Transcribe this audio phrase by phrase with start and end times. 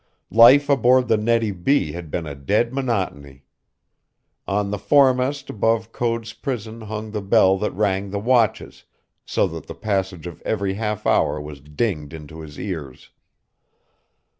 [0.31, 1.91] Life aboard the Nettie B.
[1.91, 3.45] had been a dead monotony.
[4.47, 8.85] On the foremast above Code's prison hung the bell that rang the watches,
[9.27, 13.11] so that the passage of every half hour was dinged into his ears.